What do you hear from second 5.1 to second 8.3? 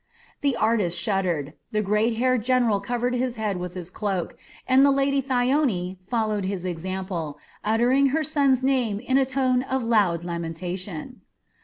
Thyone followed his example, uttering her